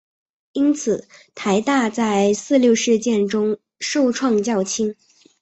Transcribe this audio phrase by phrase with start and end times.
[0.53, 4.95] 因此台大在四六事件中受创较轻。